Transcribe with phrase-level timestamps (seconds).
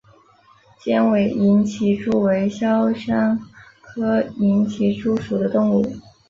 [0.79, 3.37] 尖尾银鳞蛛为肖峭
[3.83, 5.85] 科银鳞蛛属的动物。